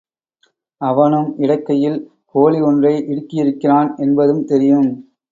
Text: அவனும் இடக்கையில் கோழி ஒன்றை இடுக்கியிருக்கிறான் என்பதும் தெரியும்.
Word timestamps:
அவனும் 0.81 1.27
இடக்கையில் 1.37 1.97
கோழி 2.35 2.59
ஒன்றை 2.61 2.93
இடுக்கியிருக்கிறான் 3.07 3.89
என்பதும் 3.97 4.43
தெரியும். 4.45 4.89